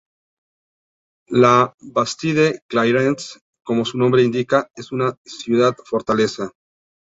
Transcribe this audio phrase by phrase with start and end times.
[1.27, 6.53] La Bastide-Clairence, como su nombre indica, es una ciudad-fortaleza.